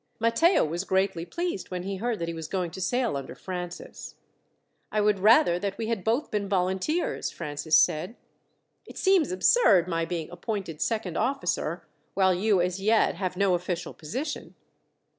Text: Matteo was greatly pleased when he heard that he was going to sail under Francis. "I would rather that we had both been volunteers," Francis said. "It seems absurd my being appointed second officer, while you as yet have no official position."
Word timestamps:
Matteo 0.19 0.65
was 0.65 0.83
greatly 0.83 1.25
pleased 1.27 1.69
when 1.69 1.83
he 1.83 1.97
heard 1.97 2.17
that 2.17 2.27
he 2.27 2.33
was 2.33 2.47
going 2.47 2.71
to 2.71 2.81
sail 2.81 3.15
under 3.15 3.35
Francis. 3.35 4.15
"I 4.91 4.99
would 4.99 5.19
rather 5.19 5.59
that 5.59 5.77
we 5.77 5.89
had 5.89 6.03
both 6.03 6.31
been 6.31 6.49
volunteers," 6.49 7.29
Francis 7.29 7.77
said. 7.77 8.15
"It 8.87 8.97
seems 8.97 9.31
absurd 9.31 9.87
my 9.87 10.05
being 10.05 10.31
appointed 10.31 10.81
second 10.81 11.17
officer, 11.17 11.85
while 12.15 12.33
you 12.33 12.61
as 12.61 12.81
yet 12.81 13.13
have 13.13 13.37
no 13.37 13.53
official 13.53 13.93
position." 13.93 14.55